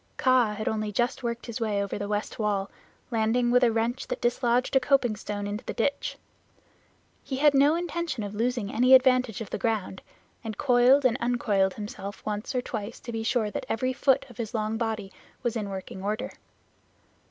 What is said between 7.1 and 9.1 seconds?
He had no intention of losing any